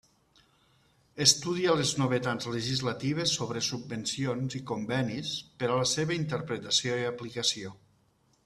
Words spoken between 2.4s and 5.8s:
legislatives sobre subvencions i convenis per a